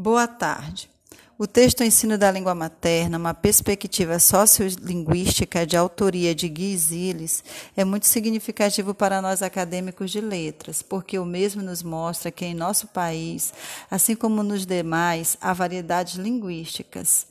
[0.00, 0.88] Boa tarde.
[1.36, 7.42] O texto Ensino da Língua Materna, uma perspectiva sociolinguística de autoria de Guy Ziles,
[7.76, 12.54] é muito significativo para nós acadêmicos de letras, porque o mesmo nos mostra que em
[12.54, 13.52] nosso país,
[13.90, 17.26] assim como nos demais, há variedades linguísticas.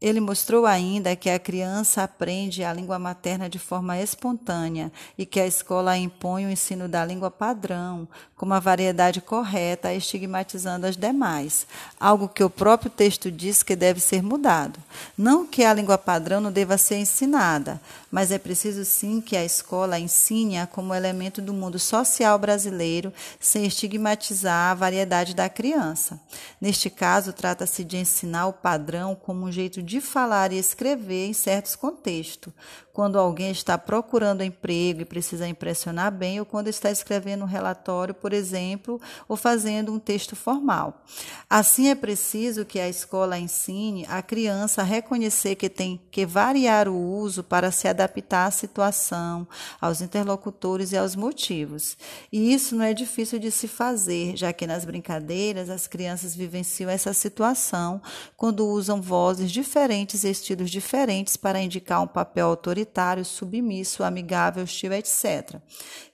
[0.00, 5.40] Ele mostrou ainda que a criança aprende a língua materna de forma espontânea e que
[5.40, 8.06] a escola impõe o ensino da língua padrão,
[8.36, 11.66] com uma variedade correta, estigmatizando as demais,
[11.98, 14.78] algo que o próprio texto diz que deve ser mudado.
[15.16, 19.44] Não que a língua padrão não deva ser ensinada, mas é preciso sim que a
[19.44, 26.20] escola ensine-a como elemento do mundo social brasileiro, sem estigmatizar a variedade da criança.
[26.60, 31.32] Neste caso, trata-se de ensinar o padrão como um jeito de falar e escrever em
[31.32, 32.52] certos contextos,
[32.96, 38.14] quando alguém está procurando emprego e precisa impressionar bem, ou quando está escrevendo um relatório,
[38.14, 41.04] por exemplo, ou fazendo um texto formal.
[41.48, 46.88] Assim, é preciso que a escola ensine a criança a reconhecer que tem que variar
[46.88, 49.46] o uso para se adaptar à situação,
[49.78, 51.98] aos interlocutores e aos motivos.
[52.32, 56.88] E isso não é difícil de se fazer, já que nas brincadeiras as crianças vivenciam
[56.88, 58.00] essa situação
[58.38, 64.62] quando usam vozes diferentes e estilos diferentes para indicar um papel autoritário autoritário, submisso, amigável,
[64.62, 65.60] hostil, etc.,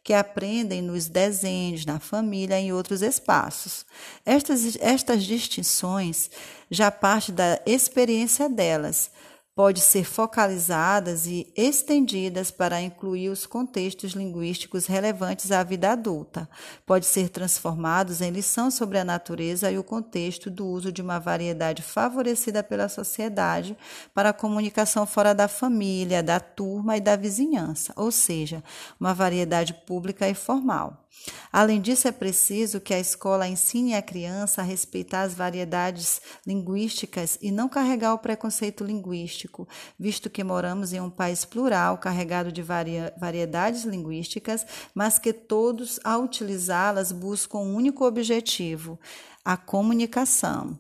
[0.03, 3.85] que aprendem nos desenhos, na família e em outros espaços.
[4.25, 6.31] Estas, estas distinções
[6.71, 9.11] já partem da experiência delas
[9.55, 16.49] pode ser focalizadas e estendidas para incluir os contextos linguísticos relevantes à vida adulta.
[16.87, 21.19] Pode ser transformados em lição sobre a natureza e o contexto do uso de uma
[21.19, 23.77] variedade favorecida pela sociedade
[24.15, 28.65] para a comunicação fora da família, da turma e da vizinhança, ou seja,
[28.99, 31.03] uma variedade pública e formal.
[31.53, 37.39] Além disso, é preciso que a escola ensine a criança a respeitar as variedades linguísticas
[37.43, 38.83] e não carregar o preconceito
[39.53, 46.01] linguístico, visto que moramos em um país plural, carregado de variedades linguísticas, mas que todos,
[46.03, 48.99] ao utilizá-las, buscam um único objetivo:
[49.45, 50.79] a comunicação.